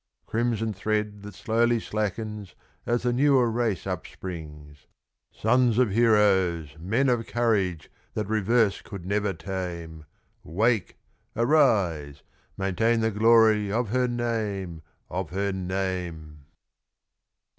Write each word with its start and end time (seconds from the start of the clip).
Crimson 0.25 0.73
thread 0.73 1.21
that 1.21 1.35
slowly 1.35 1.79
slackens 1.79 2.55
As 2.87 3.03
the 3.03 3.13
newer 3.13 3.51
race 3.51 3.85
upsprings: 3.85 4.87
Sons 5.31 5.77
of 5.77 5.91
heroes, 5.91 6.75
men 6.79 7.07
of 7.07 7.27
courage 7.27 7.87
That 8.15 8.25
reverse 8.27 8.81
could 8.81 9.05
never 9.05 9.31
tame, 9.31 10.05
Wake! 10.43 10.97
arise! 11.35 12.23
maintain 12.57 13.01
the 13.01 13.11
glory 13.11 13.71
Of 13.71 13.89
her 13.89 14.07
name, 14.07 14.81
of 15.07 15.29
her 15.29 15.51
name! 15.51 16.45